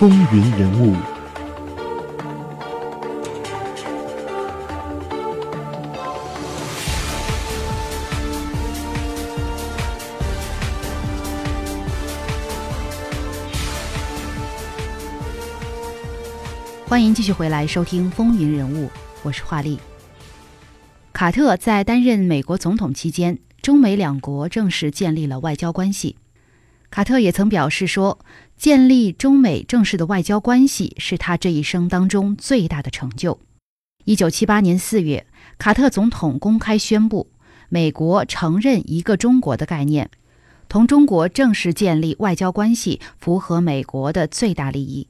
[0.00, 0.96] 风云人物，
[16.88, 18.86] 欢迎继续回来收听《风云人物》，
[19.22, 19.78] 我是华丽。
[21.12, 26.16] 卡特在担任美国总统期间，中美两国正式建立了外交关系。
[26.90, 28.18] 卡特也曾表示说，
[28.56, 33.38] 建立中美正式的外交关系是他这一生当中最大的成就。
[34.04, 35.24] 一九七八年四月，
[35.56, 37.30] 卡特总统公开宣布，
[37.68, 40.10] 美国承认一个中国的概念，
[40.68, 45.06] 同中国正式建立外交关系符合美国的最大利益。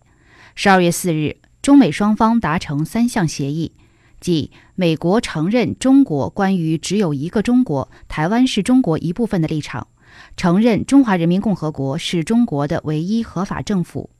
[0.54, 3.72] 十二月四日，中美双方达成三项协议，
[4.20, 9.88] 即美国承认中国关于只有一个中国、台湾是中国一部分的立场。
[10.36, 14.10] 承认中华人民共和国是中国的唯一合法政府，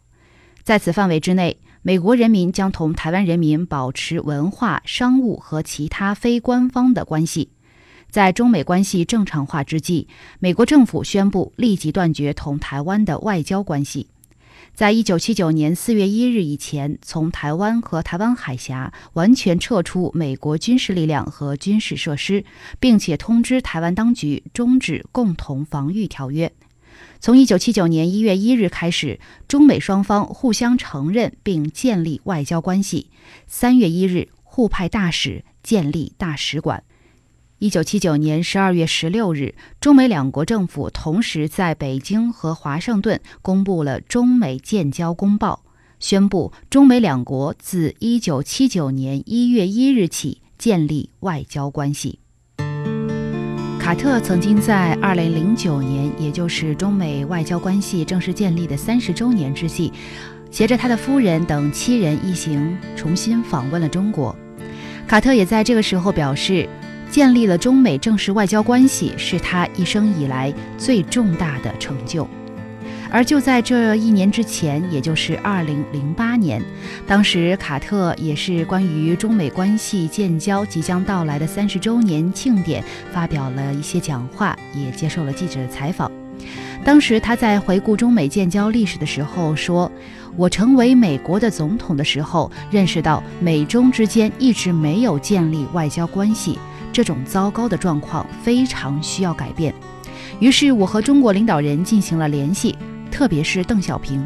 [0.62, 7.50] 在此范围之内，美国人民将同台湾人民保持文化、商务和其他非官方的关系。
[8.10, 10.08] 在中美关系正常化之际，
[10.40, 14.08] 美国政府宣布立即断绝同台湾的外交关系。
[14.74, 22.44] 在一九七九年四月一日以前，从台湾和台湾海峡完全撤出美国军事力量和军事设施，
[22.78, 26.50] 并且通知台湾当局终止共同防御条约。
[27.18, 33.10] 从一九七九年一月一日开始，中美双方互相承认并建立外交关系。
[33.46, 36.82] 三月一日，互派大使，建立大使馆。
[37.60, 45.62] 一九七九年十二月十六日，中美两国政府同时在北京和华盛顿公布了中美建交公报，
[45.98, 52.20] 宣布中美两国自一九七九年一月一日起建立外交关系。
[53.78, 59.92] 卡特曾经在二零零九年，也就是中美外交关系正式建立的三十周年之际，
[60.50, 64.34] 携着他的夫人等七人一行重新访问了中国。
[65.06, 66.66] 卡特也在这个时候表示。
[67.10, 72.26] 建立了中美正式外交关系，是他一生以来最重大的成就。
[73.12, 76.62] 而就在这一年之前，也就是二零零八年，
[77.08, 86.08] 当时卡特也是关于中美关系建交即将到来的三十周年庆典，发表了一些讲话，也接受了记者的采访。
[86.84, 89.90] 当时他在回顾中美建交历史的时候说
[90.36, 96.58] ：“我成为美国的总统的时候，认识到美中之间一直没有建立外交关系。”
[97.00, 99.74] 这种糟糕的状况非常需要改变，
[100.38, 102.76] 于是我和中国领导人进行了联系，
[103.10, 104.22] 特别是邓小平，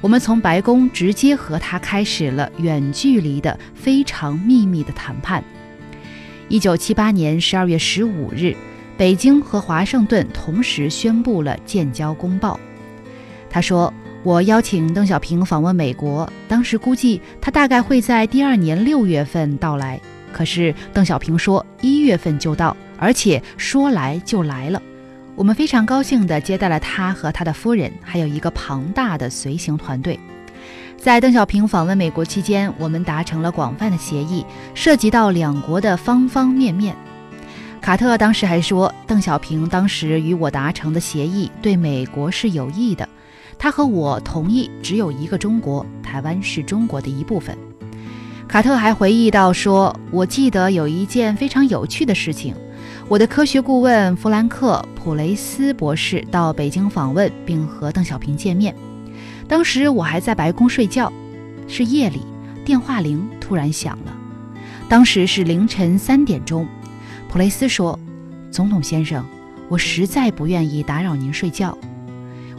[0.00, 5.42] 我们从白宫直接和他开始了远距离的非常秘密的谈判。
[6.46, 8.54] 一九七八年十二月十五日，
[8.96, 12.60] 北京和华盛顿同时宣布了建交公报。
[13.50, 20.00] 他说：“我邀请邓小平访问美国，当时估计他大概会在第二年六月份到来。”
[20.32, 24.82] 可是邓小平说一月份就到，而且说来就来了。
[25.34, 30.18] 我们非常高兴地接待了他和他的夫人，还有一个庞大的随行团队。
[30.96, 34.44] 在邓小平访问美国期间，我们达成了广泛的协议，
[34.74, 36.94] 涉及到两国的方方面面。
[37.80, 43.08] 卡特当时还说，邓小平当时与我达成的协议对美国是有益的。
[43.58, 47.56] 他和我同意，只有一个中国，台湾是中国的一部分。
[48.52, 52.54] 卡特还回忆到说：“我记得有一件非常有趣的事情，
[53.08, 58.76] 我的科学顾问弗兰克·普雷斯博士到北京访问，并和邓小平见面。
[59.48, 61.10] 当时我还在白宫睡觉，
[61.66, 62.26] 是夜里，
[62.62, 64.14] 电话铃突然响了。
[64.86, 66.68] 当时是凌晨三点钟。
[67.30, 67.98] 普雷斯说
[68.52, 69.24] ：‘总统先生，
[69.70, 71.78] 我实在不愿意打扰您睡觉。’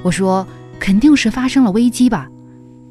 [0.01, 0.47] 我说
[0.81, 2.27] ：‘肯定是发生了危机吧？’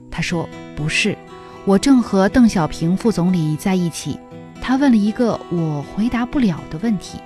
[0.09, 1.19] 他说：‘不是。’
[1.65, 4.19] 我正和邓小平副总理在一起，
[4.61, 7.21] 他问了一个我回答不了的问题。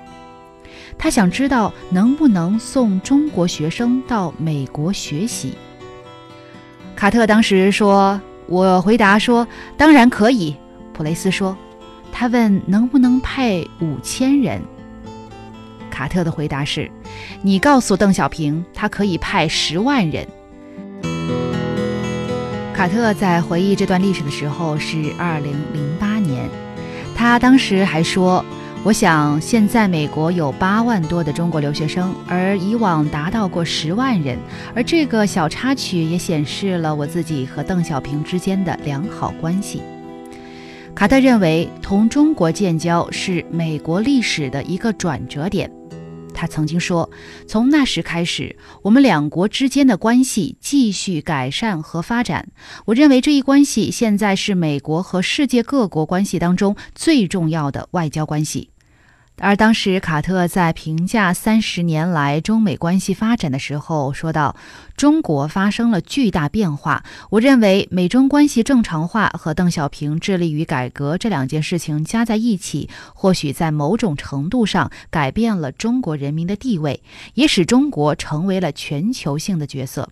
[0.98, 5.56] 他想知道能不能送中国学生到美国学习。
[6.94, 9.46] 卡特当时说：“我回答说，
[9.76, 10.54] 当然可以。”
[10.92, 11.56] 普雷斯说
[12.12, 14.60] ：“他问能不能派五千人。”
[15.90, 16.90] 卡特的回答是
[17.40, 20.26] ：“你告诉邓小平，他可以派十万人。”
[22.76, 26.46] 卡特在回忆这段历史的时候是二零零八年，
[27.14, 28.44] 他当时还说
[28.84, 34.38] ：“我想现在美国有八万多的中国留学生，而以往达到过十万人。
[34.74, 39.80] 而这个小插曲也显示了我自己和邓小平之间的良好关系。”
[40.94, 45.70] 卡特认为，同中国建交是美国历史的一个转折点。
[46.36, 47.10] 他曾经说
[47.48, 52.48] ：“从那时开始，我们两国之间的关系继续改善和发展。
[52.84, 58.70] 我认为这一关系现在是美国和世界各国关系当中最重要的外交关系。”
[59.38, 64.56] 而当时，卡特在评价三十年来中美关系发展的时候说道
[64.96, 67.04] ：“中国发生了巨大变化。
[67.28, 77.02] 我认为美中关系正常化和邓小平致力于改革这两件事情加在一起，或许在某种程度上改变了中国人民的地位，
[77.34, 80.08] 也使中国成为了全球性的角色。”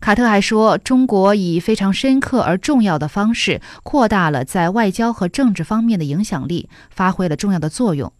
[0.00, 8.12] 卡特还说：“中国以非常深刻而重要的方式扩大了在外交和政治方面的影响力，发挥了重要的作用。”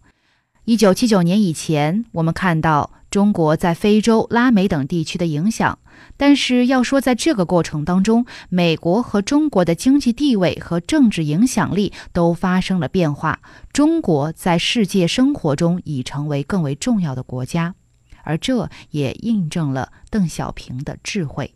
[0.65, 5.77] 一九七九年以前，我们看到中国在非洲、拉美等地区的影响。
[6.15, 13.41] 但是要说在这个过程当中，美国和中国的经济地位和政治影响力都发生了变化，
[13.73, 17.75] 中国在世界生活中已成为更为重要的国家，
[18.23, 21.53] 而这也印证了邓小平的智慧。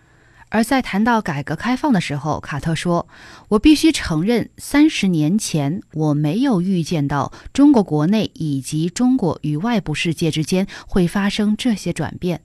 [0.50, 3.08] 而在谈到改革开放的时候，卡特说
[3.50, 12.42] ：“我必须承认，三十年前我没有预见到中国国内以及中国与外部世界之间会发生这些转变。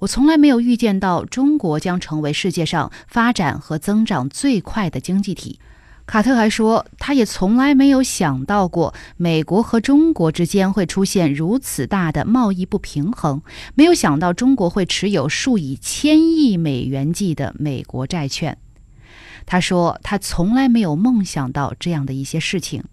[0.00, 5.60] 我从来没有预见到中国将成为世界上发展和增长最快的经济体。”
[6.06, 13.40] 卡特还说，他也从来没有想到过美国和中国之间会出现如此大的贸易不平衡，
[13.74, 18.58] 没有想到中国会持有数以千亿美元计的美国债券。
[19.46, 22.84] 他说，他从来没有梦想到这样的一些事情。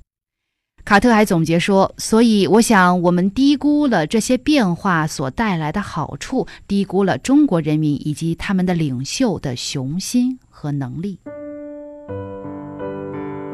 [0.83, 11.19] 卡特还总结说，所以我想，我们低估了这些变化所带来的好处，低估了中国人民以及他们的领袖的雄心和能力。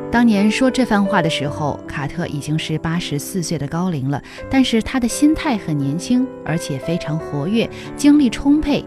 [0.09, 8.83] 当年说这番话的时候，卡特已经是八十四岁的高龄了，但是他的心态很年轻，而且非常活跃，精力充沛。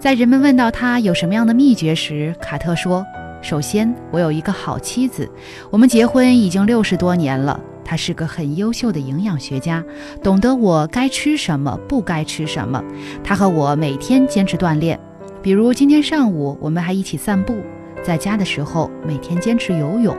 [0.00, 3.06] 在人们问到他有什么样的秘诀时，卡特说
[3.40, 5.30] ：“首先，我有一个好妻子，
[5.70, 7.58] 我们结婚已经六十多年了。
[7.84, 9.82] 她是个很优秀的营养学家，
[10.24, 12.82] 懂得我该吃什么，不该吃什么。
[13.22, 14.98] 她和我每天坚持锻炼，
[15.40, 17.56] 比如今天上午我们还一起散步，
[18.02, 20.16] 在家的时候每天坚持游泳。”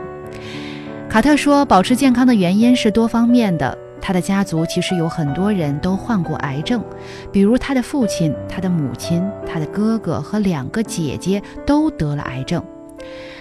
[1.08, 3.76] 卡特说：“保持健康的原因是多方面的。
[4.00, 6.84] 他的家族其实有很多人都患过癌症，
[7.32, 12.62] 比如他的父亲、他的母亲、他的哥哥和两个姐姐都得了癌症。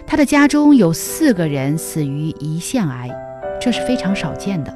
[0.05, 3.09] 他的家中有四个人死于胰腺癌，
[3.59, 4.73] 这是非常少见的。”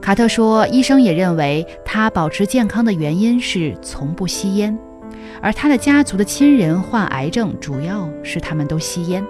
[0.00, 4.76] 卡特说：“医生也认为他保持健康的原因是从不吸烟，
[5.42, 9.24] 而他的家族的亲人患癌症主要是他们都吸烟。”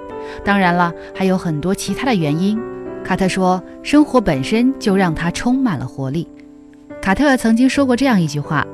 [0.45, 2.59] 当然了，还有很多其他的原因。
[3.05, 6.29] 卡特说：“生活本身就让他充满了活力。”
[7.01, 8.67] 卡特曾经说过这样一句话：“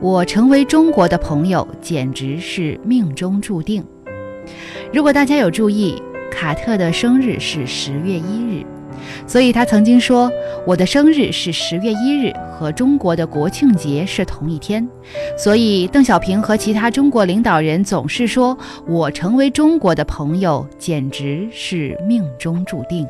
[0.00, 3.84] 我成为中国的朋友，简直是命中注定。”
[4.92, 6.00] 如果大家有注意，
[6.30, 8.64] 卡特的生日是十月一日。
[9.26, 10.30] 所以他曾经说
[10.64, 14.88] ：“我的生日是十月一日，和中国的国庆节是同一天。”
[15.36, 18.56] 所以邓小平和其他中国领导人总是说
[18.86, 23.06] ：“我成为中国的朋友，简直是命中注定。”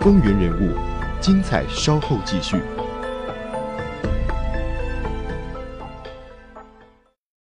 [0.00, 0.70] 风云人物，
[1.20, 2.56] 精彩稍后继续。